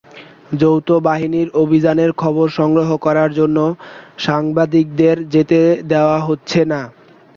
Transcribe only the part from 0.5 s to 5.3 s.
যৌথ বাহিনীর অভিযানের খবর সংগ্রহ করার জন্য সাংবাদিকদের